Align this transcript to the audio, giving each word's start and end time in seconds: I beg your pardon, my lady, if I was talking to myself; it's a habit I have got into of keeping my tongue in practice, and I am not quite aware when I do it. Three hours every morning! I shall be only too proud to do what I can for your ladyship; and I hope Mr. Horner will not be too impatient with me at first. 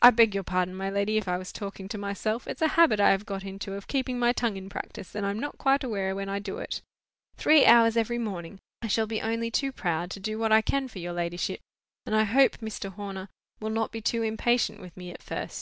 I 0.00 0.08
beg 0.10 0.34
your 0.34 0.42
pardon, 0.42 0.74
my 0.74 0.88
lady, 0.88 1.18
if 1.18 1.28
I 1.28 1.36
was 1.36 1.52
talking 1.52 1.86
to 1.90 1.98
myself; 1.98 2.48
it's 2.48 2.62
a 2.62 2.68
habit 2.80 2.98
I 2.98 3.10
have 3.10 3.26
got 3.26 3.44
into 3.44 3.74
of 3.74 3.86
keeping 3.88 4.18
my 4.18 4.32
tongue 4.32 4.56
in 4.56 4.70
practice, 4.70 5.14
and 5.14 5.26
I 5.26 5.28
am 5.28 5.38
not 5.38 5.58
quite 5.58 5.84
aware 5.84 6.16
when 6.16 6.30
I 6.30 6.38
do 6.38 6.56
it. 6.56 6.80
Three 7.36 7.66
hours 7.66 7.94
every 7.94 8.16
morning! 8.16 8.58
I 8.80 8.86
shall 8.86 9.06
be 9.06 9.20
only 9.20 9.50
too 9.50 9.70
proud 9.70 10.10
to 10.12 10.18
do 10.18 10.38
what 10.38 10.50
I 10.50 10.62
can 10.62 10.88
for 10.88 10.98
your 10.98 11.12
ladyship; 11.12 11.60
and 12.06 12.16
I 12.16 12.24
hope 12.24 12.52
Mr. 12.62 12.88
Horner 12.94 13.28
will 13.60 13.68
not 13.68 13.92
be 13.92 14.00
too 14.00 14.22
impatient 14.22 14.80
with 14.80 14.96
me 14.96 15.10
at 15.10 15.22
first. 15.22 15.50